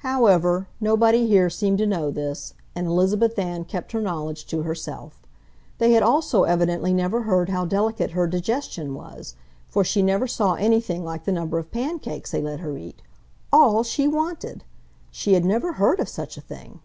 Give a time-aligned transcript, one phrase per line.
[0.00, 5.22] However, nobody here seemed to know this, and Elizabeth Ann kept her knowledge to herself.
[5.78, 9.36] They had also evidently never heard how delicate her digestion was,
[9.70, 13.00] for she never saw anything like the number of pancakes they let her eat.
[13.50, 14.64] ALL SHE WANTED!
[15.10, 16.80] She had never heard of such a thing!